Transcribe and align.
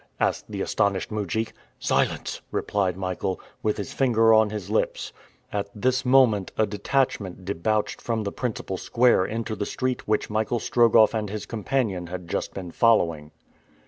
asked 0.19 0.45
the 0.49 0.61
astonished 0.63 1.11
mujik. 1.11 1.53
"Silence!" 1.77 2.41
replied 2.49 2.97
Michael, 2.97 3.39
with 3.61 3.77
his 3.77 3.93
finger 3.93 4.33
on 4.33 4.49
his 4.49 4.71
lips. 4.71 5.13
At 5.53 5.69
this 5.75 6.03
moment 6.03 6.51
a 6.57 6.65
detachment 6.65 7.45
debouched 7.45 8.01
from 8.01 8.23
the 8.23 8.31
principal 8.31 8.77
square 8.77 9.23
into 9.23 9.55
the 9.55 9.63
street 9.67 10.07
which 10.07 10.27
Michael 10.27 10.59
Strogoff 10.59 11.13
and 11.13 11.29
his 11.29 11.45
companion 11.45 12.07
had 12.07 12.27
just 12.27 12.51
been 12.51 12.71
following. 12.71 13.29